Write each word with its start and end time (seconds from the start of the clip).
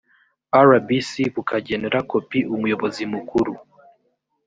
rbc 0.69 1.11
bukagenera 1.35 1.99
kopi 2.11 2.39
umuyobozi 2.53 3.03
mukuru 3.13 3.53